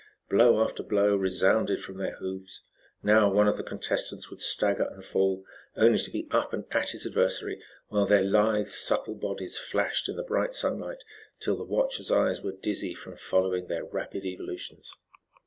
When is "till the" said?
11.39-11.63